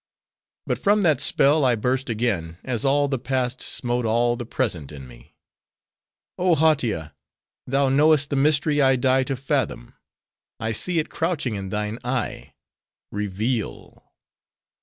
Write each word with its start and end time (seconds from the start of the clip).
But 0.65 0.79
from 0.79 1.03
that 1.03 1.21
spell, 1.21 1.63
I 1.63 1.75
burst 1.75 2.09
again, 2.09 2.57
as 2.63 2.83
all 2.83 3.07
the 3.07 3.19
Past 3.19 3.61
smote 3.61 4.03
all 4.03 4.35
the 4.35 4.47
Present 4.47 4.91
in 4.91 5.07
me. 5.07 5.35
"Oh 6.39 6.55
Hautia! 6.55 7.13
thou 7.67 7.87
knowest 7.89 8.31
the 8.31 8.35
mystery 8.35 8.81
I 8.81 8.95
die 8.95 9.21
to 9.25 9.35
fathom. 9.35 9.93
I 10.59 10.71
see 10.71 10.97
it 10.97 11.11
crouching 11.11 11.53
in 11.53 11.69
thine 11.69 11.99
eye:—Reveal!" 12.03 14.03